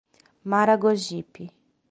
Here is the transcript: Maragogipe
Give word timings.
Maragogipe 0.49 1.45